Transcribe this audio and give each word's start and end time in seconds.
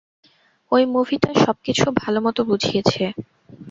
ওই 0.71 0.83
মুভিটা 0.93 1.31
সবকিছু 1.43 1.85
ভালমত 2.01 2.37
বুঝিয়েছে। 2.49 3.03